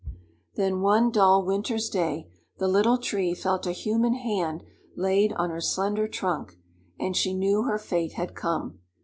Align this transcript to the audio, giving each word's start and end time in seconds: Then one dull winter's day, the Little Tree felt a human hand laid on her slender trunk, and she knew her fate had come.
Then 0.55 0.81
one 0.81 1.11
dull 1.11 1.45
winter's 1.45 1.87
day, 1.87 2.27
the 2.57 2.67
Little 2.67 2.97
Tree 2.97 3.35
felt 3.35 3.67
a 3.67 3.71
human 3.71 4.15
hand 4.15 4.63
laid 4.95 5.31
on 5.33 5.51
her 5.51 5.61
slender 5.61 6.07
trunk, 6.07 6.57
and 6.99 7.15
she 7.15 7.35
knew 7.35 7.65
her 7.65 7.77
fate 7.77 8.13
had 8.13 8.33
come. 8.33 8.79